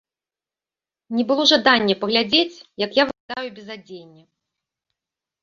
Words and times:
Не 1.17 1.23
было 1.31 1.43
жадання 1.51 1.95
паглядзець, 2.05 2.57
як 2.85 2.91
я 3.01 3.07
выглядаю 3.11 3.47
без 3.61 3.67
адзення. 3.79 4.23